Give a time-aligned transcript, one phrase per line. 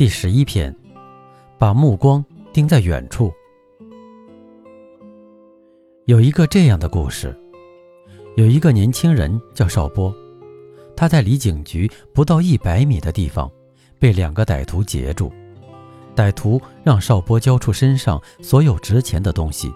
[0.00, 0.74] 第十一篇，
[1.58, 3.30] 把目光盯在远处。
[6.06, 7.38] 有一个这样的故事：
[8.34, 10.10] 有一个年轻人叫邵波，
[10.96, 13.52] 他在离警局不到一百米的地方
[13.98, 15.30] 被两个歹徒截住。
[16.16, 19.70] 歹徒让邵波交出身上所有值钱的东西，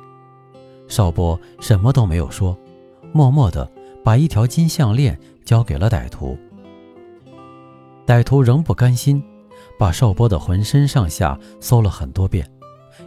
[0.88, 2.58] 邵波什么都没有说，
[3.12, 3.70] 默默地
[4.02, 6.34] 把一条金项链交给了歹徒。
[8.06, 9.22] 歹徒仍不甘心。
[9.78, 12.48] 把邵波的浑身上下搜了很多遍，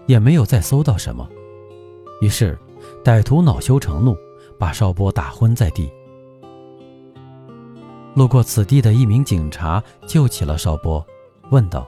[0.05, 1.27] 也没有再搜到什么。
[2.21, 2.57] 于是，
[3.03, 4.17] 歹徒恼羞成怒，
[4.59, 5.89] 把邵波打昏在地。
[8.15, 11.05] 路过此地的一名警察救起了邵波，
[11.51, 11.87] 问道：“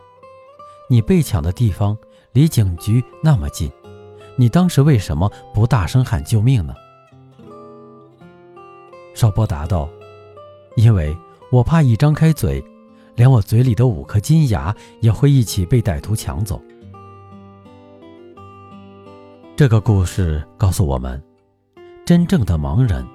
[0.87, 1.97] 你被抢的地方
[2.33, 3.71] 离警局那么近，
[4.35, 6.73] 你当时为什么不大声喊救命呢？”
[9.15, 9.89] 邵波答道
[10.77, 11.17] ：“因为
[11.51, 12.63] 我怕一张开嘴。”
[13.19, 16.61] 连我嘴里的五颗金牙也会一起被歹徒抢走。
[19.57, 21.21] 这个故事告诉我们，
[22.05, 23.05] 真正的盲人，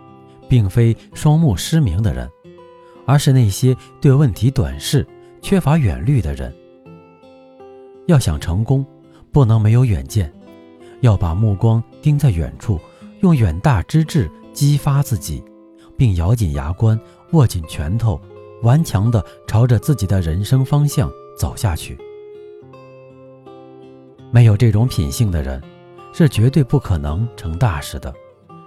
[0.47, 2.29] 并非双目失明的人，
[3.07, 5.07] 而是那些对问题短视、
[5.41, 6.55] 缺乏远虑的人。
[8.07, 8.85] 要想成功，
[9.33, 10.31] 不能没有远见，
[11.01, 12.79] 要把目光盯在远处，
[13.23, 15.43] 用远大之志激发自己，
[15.97, 17.01] 并咬紧牙关，
[17.33, 18.21] 握紧拳头。
[18.65, 21.97] 顽强地朝着自己的人生方向走下去。
[24.33, 25.63] 没有这种品性的人，
[26.13, 28.13] 是绝对不可能成大事的，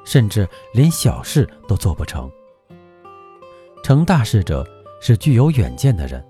[0.05, 2.31] 甚至连小事都做不成。
[3.83, 4.65] 成大事者
[5.01, 6.23] 是具有远见的人，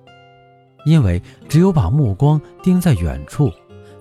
[0.86, 3.52] 因为只有把目光盯在远处，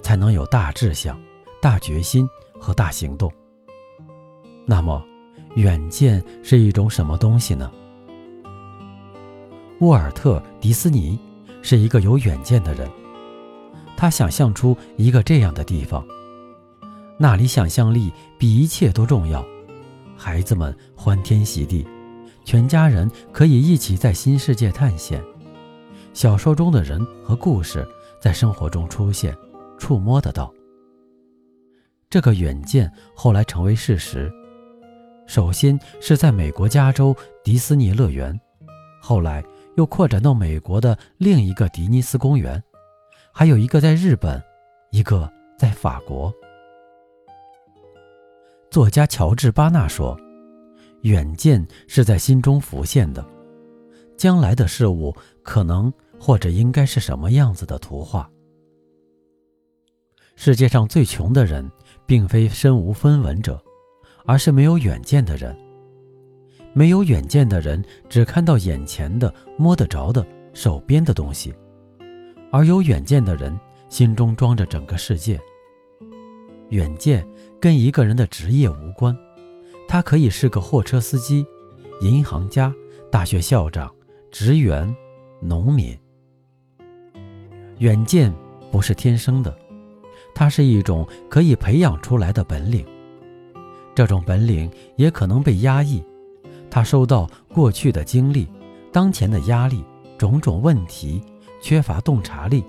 [0.00, 1.20] 才能有大志向、
[1.60, 2.26] 大决心
[2.58, 3.30] 和大行动。
[4.64, 5.04] 那么，
[5.56, 7.70] 远见是一种什么东西呢？
[9.80, 11.18] 沃尔特·迪斯尼
[11.60, 12.90] 是一个有远见的人，
[13.94, 16.02] 他想象出一个这样的地方，
[17.18, 19.44] 那里想象力比一切都重要。
[20.16, 21.86] 孩子们欢天喜地，
[22.42, 25.22] 全家人可以一起在新世界探险。
[26.14, 27.86] 小说中的人和故事
[28.18, 29.36] 在生活中出现，
[29.78, 30.50] 触摸得到。
[32.08, 34.32] 这个远见后来成为事实。
[35.26, 37.14] 首先是在美国加州
[37.44, 38.40] 迪斯尼乐园，
[39.02, 39.44] 后来。
[39.76, 42.62] 又扩展到美国的另一个迪尼斯公园，
[43.32, 44.42] 还有一个在日本，
[44.90, 46.32] 一个在法国。
[48.70, 50.18] 作家乔治·巴纳说
[51.02, 53.24] ：“远见是在心中浮现的，
[54.16, 58.28] 将来的事物可能或者应该是什么样子的图画。”
[60.36, 61.70] 世界上最穷的人，
[62.04, 63.62] 并非身无分文者，
[64.26, 65.56] 而是没有远见的人。
[66.76, 70.22] 没有远见的人只看到眼前的摸得着的
[70.52, 71.54] 手边的东西，
[72.52, 75.40] 而有远见的人心中装着整个世界。
[76.68, 77.26] 远见
[77.58, 79.16] 跟一个人的职业无关，
[79.88, 81.46] 他可以是个货车司机、
[82.02, 82.70] 银行家、
[83.10, 83.90] 大学校长、
[84.30, 84.94] 职员、
[85.40, 85.98] 农民。
[87.78, 88.30] 远见
[88.70, 89.56] 不是天生的，
[90.34, 92.84] 它是一种可以培养出来的本领。
[93.94, 96.04] 这种本领也可能被压抑。
[96.76, 98.46] 他受到过去的经历、
[98.92, 99.82] 当前的压力、
[100.18, 101.22] 种种问题、
[101.58, 102.62] 缺乏洞察力、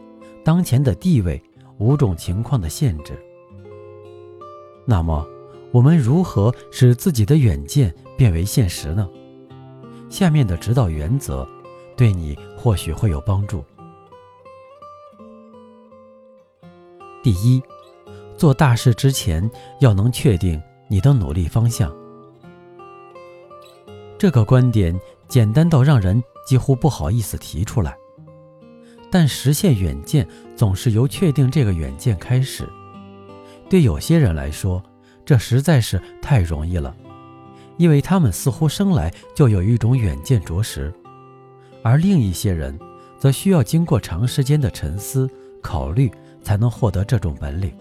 [0.46, 1.44] 当前的地位、
[1.78, 3.22] 五种情况的限制。
[4.86, 5.28] 那么，
[5.74, 9.10] 我们如何使自己的远见变为现实呢？
[10.10, 11.46] 下面的指导原则
[11.98, 13.62] 对你或许会有帮助。
[17.22, 17.62] 第一，
[18.38, 19.52] 做大事之前
[19.82, 21.94] 要能确定你的努力方向。
[24.18, 27.96] 这个观点简单到让人几乎不好意思提出来，
[29.12, 32.68] 但实现远见总是由确定这个远见开始。
[33.70, 34.82] 对有些人来说，
[35.24, 36.96] 这实在是太容易了，
[37.78, 40.92] 因为他们似乎生来就有一种远见卓识；
[41.84, 42.78] 而另一些人
[43.20, 45.30] 则需要经过长时间的沉思
[45.62, 46.12] 考虑，
[46.42, 47.72] 才能获得这种本领。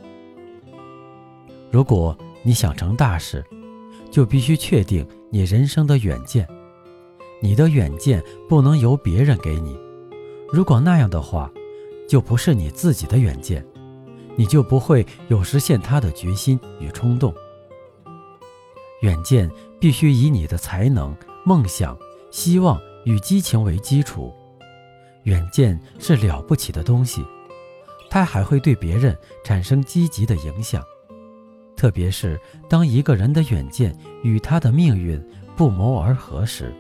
[1.71, 3.43] 如果你想成大事，
[4.17, 6.49] 就必须确定你人生的远见，
[7.39, 9.79] 你的远见不能由别人给你，
[10.51, 11.53] 如果那样的话，
[12.09, 13.63] 就不是你自己的远见，
[14.35, 17.31] 你就不会有实现它的决心与冲动。
[19.03, 21.15] 远见必须以你的才能、
[21.45, 21.95] 梦想、
[22.31, 24.33] 希望与激情为基础。
[25.25, 27.23] 远见是了不起的东西，
[28.09, 29.15] 它还会对别人
[29.45, 30.83] 产生积极的影响。
[31.77, 35.23] 特别是当一个人的远见与他的命运
[35.55, 36.75] 不谋而合时。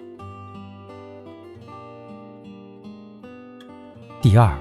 [4.22, 4.58] 第二，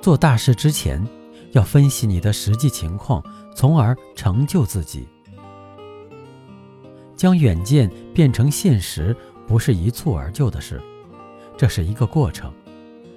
[0.00, 1.04] 做大事之前，
[1.52, 3.24] 要分析你的实际情况，
[3.56, 5.08] 从而成就自己。
[7.16, 10.80] 将远见变成现实，不是一蹴而就的事，
[11.56, 12.52] 这是一个过程，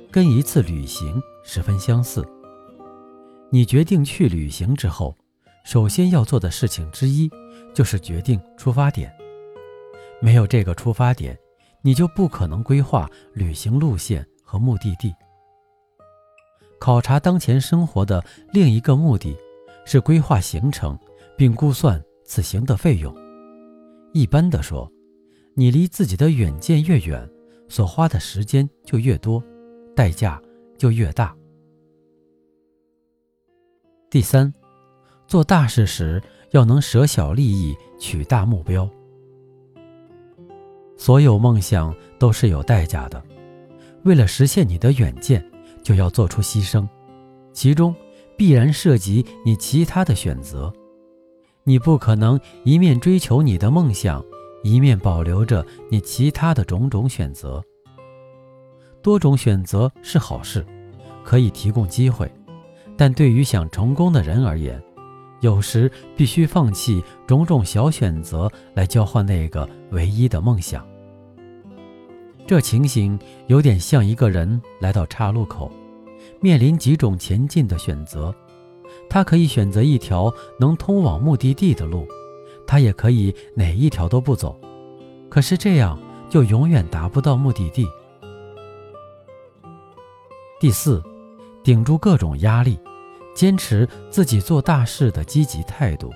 [0.09, 2.25] 跟一次旅行十分相似。
[3.49, 5.15] 你决定去旅行之后，
[5.67, 7.29] 首先要做的事情之一，
[7.73, 9.13] 就是决定出发点。
[10.21, 11.37] 没有这个出发点，
[11.81, 15.13] 你就不可能规划旅行路线和目的地。
[16.79, 18.23] 考察当前生活的
[18.53, 19.35] 另一个目的，
[19.83, 20.97] 是规划行程，
[21.35, 23.13] 并估算此行的费用。
[24.13, 24.89] 一般的说，
[25.53, 27.29] 你离自己的远见越远，
[27.67, 29.43] 所花的时间就越多，
[29.93, 30.41] 代价
[30.77, 31.35] 就越大。
[34.09, 34.53] 第三，
[35.27, 36.21] 做大事时
[36.51, 38.89] 要能舍小利益，取大目标。
[40.95, 43.21] 所有梦想都是有代价的，
[44.03, 45.43] 为了实现你的远见。
[45.83, 46.85] 就要做出牺牲，
[47.53, 47.95] 其中
[48.35, 50.73] 必然涉及你其他的选择。
[51.63, 54.21] 你不可能一面追求你的梦想，
[54.63, 57.63] 一面保留着你其他的种种选择。
[59.01, 60.65] 多种选择是好事，
[61.23, 62.29] 可以提供机会，
[62.97, 64.83] 但对于想成功的人而言，
[65.41, 70.85] 有时必须放弃种种小选择来交换那个唯一的梦想。
[72.45, 75.71] 这情形有点像一个人来到岔路口，
[76.39, 78.33] 面临几种前进的选择。
[79.09, 82.07] 他可以选择一条能通往目的地的路，
[82.65, 84.57] 他也可以哪一条都不走。
[85.29, 85.99] 可是这样
[86.29, 87.85] 就永远达不到目的地。
[90.59, 91.03] 第四，
[91.63, 92.79] 顶住各种压力，
[93.37, 96.11] 坚持自己做大事的积极态度。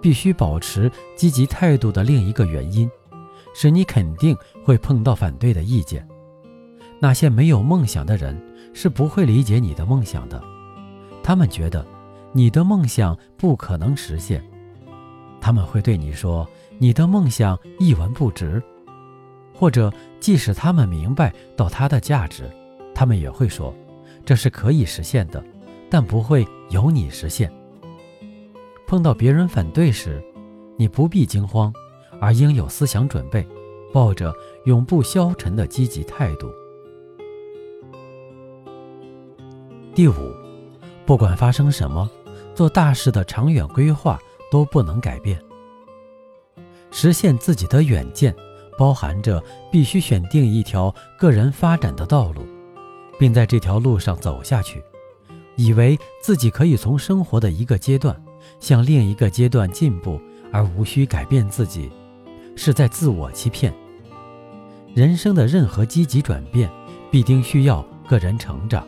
[0.00, 2.88] 必须保持积极态度的另一个原因。
[3.52, 6.06] 是你肯定会碰到反对的意见。
[7.00, 8.40] 那些没有梦想的人
[8.72, 10.42] 是不会理解你的梦想的，
[11.22, 11.84] 他们觉得
[12.32, 14.42] 你的梦想不可能实现，
[15.40, 16.48] 他们会对你说
[16.78, 18.62] 你的梦想一文不值，
[19.54, 22.50] 或者即使他们明白到它的价值，
[22.92, 23.72] 他们也会说
[24.24, 25.42] 这是可以实现的，
[25.90, 27.52] 但不会由你实现。
[28.86, 30.22] 碰到别人反对时，
[30.76, 31.72] 你不必惊慌。
[32.20, 33.46] 而应有思想准备，
[33.92, 34.32] 抱着
[34.64, 36.48] 永不消沉的积极态度。
[39.94, 40.32] 第五，
[41.04, 42.08] 不管发生什么，
[42.54, 44.18] 做大事的长远规划
[44.50, 45.38] 都不能改变。
[46.90, 48.34] 实现自己的远见，
[48.78, 52.46] 包含着必须选定一条个人发展的道路，
[53.18, 54.82] 并在这条路上走下去，
[55.56, 58.20] 以为自己可以从生活的一个阶段
[58.60, 60.20] 向另一个阶段进步，
[60.52, 61.90] 而无需改变自己。
[62.56, 63.74] 是在自我欺骗。
[64.94, 66.70] 人生的任何积极转变，
[67.10, 68.86] 必定需要个人成长，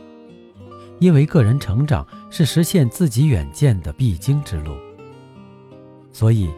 [1.01, 4.77] 因为个人成长是实现自己远见的必经之路。
[6.13, 6.49] 所以，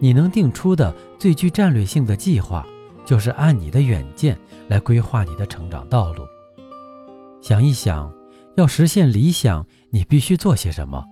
[0.00, 2.66] 你能定出的最具战略性的计划，
[3.04, 4.38] 就是按你的远见
[4.68, 6.24] 来规划你的成长道路。
[7.44, 8.10] 想一想，
[8.56, 11.04] 要实现理想，你必须做些什么，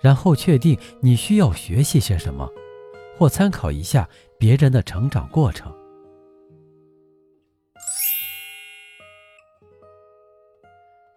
[0.00, 2.48] 然后确定你需要学习些什么。
[3.18, 4.08] 或参考一下
[4.38, 5.74] 别人的成长过程。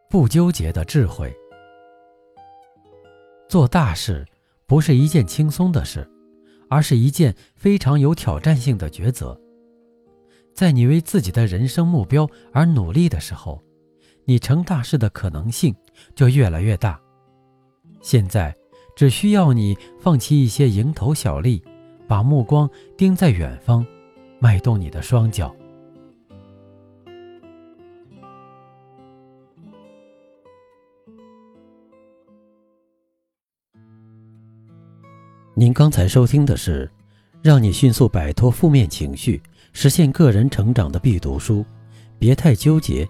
[0.09, 1.31] 不纠结的智慧。
[3.47, 4.25] 做大事
[4.65, 6.09] 不是一件轻松的事，
[6.67, 9.39] 而是一件非常有挑战性的抉择。
[10.55, 13.63] 在你为自己的人生目标而努力的时候，
[14.25, 15.73] 你成大事的可能性
[16.13, 16.99] 就越来越大。
[18.01, 18.55] 现在
[18.95, 21.63] 只需要你放弃一些蝇头小利。
[22.07, 23.83] 把目光盯在远方，
[24.39, 25.55] 迈动你的双脚。
[35.55, 36.87] 您刚才收听的是
[37.41, 39.41] 让你迅速摆脱负面情绪、
[39.73, 41.65] 实现个人成长的必读书。
[42.19, 43.09] 别太纠结，